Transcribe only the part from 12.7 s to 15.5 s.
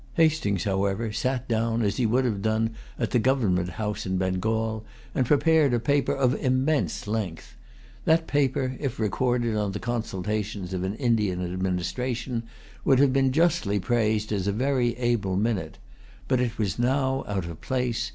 would have been justly praised as a very able